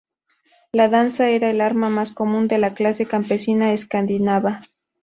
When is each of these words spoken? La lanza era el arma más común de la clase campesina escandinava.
La 0.71 0.87
lanza 0.87 1.29
era 1.29 1.51
el 1.51 1.61
arma 1.61 1.87
más 1.91 2.11
común 2.11 2.47
de 2.47 2.57
la 2.57 2.73
clase 2.73 3.05
campesina 3.05 3.71
escandinava. 3.71 4.63